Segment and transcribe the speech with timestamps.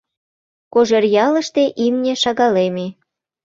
[0.73, 2.87] Кожеръялыште имне шагалеме.